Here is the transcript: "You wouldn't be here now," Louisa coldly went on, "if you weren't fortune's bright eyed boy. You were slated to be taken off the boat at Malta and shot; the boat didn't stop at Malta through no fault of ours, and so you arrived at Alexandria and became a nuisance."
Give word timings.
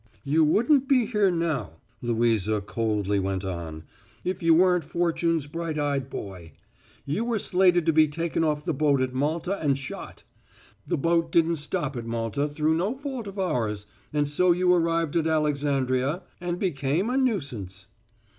"You 0.23 0.43
wouldn't 0.43 0.87
be 0.87 1.05
here 1.05 1.29
now," 1.29 1.73
Louisa 2.01 2.59
coldly 2.59 3.19
went 3.19 3.45
on, 3.45 3.83
"if 4.23 4.41
you 4.41 4.55
weren't 4.55 4.83
fortune's 4.83 5.45
bright 5.45 5.77
eyed 5.77 6.09
boy. 6.09 6.53
You 7.05 7.23
were 7.23 7.37
slated 7.37 7.85
to 7.85 7.93
be 7.93 8.07
taken 8.07 8.43
off 8.43 8.65
the 8.65 8.73
boat 8.73 8.99
at 8.99 9.13
Malta 9.13 9.59
and 9.61 9.77
shot; 9.77 10.23
the 10.87 10.97
boat 10.97 11.31
didn't 11.31 11.57
stop 11.57 11.95
at 11.95 12.07
Malta 12.07 12.47
through 12.47 12.73
no 12.73 12.95
fault 12.95 13.27
of 13.27 13.37
ours, 13.37 13.85
and 14.11 14.27
so 14.27 14.51
you 14.51 14.73
arrived 14.73 15.15
at 15.17 15.27
Alexandria 15.27 16.23
and 16.39 16.57
became 16.57 17.07
a 17.11 17.15
nuisance." 17.15 17.85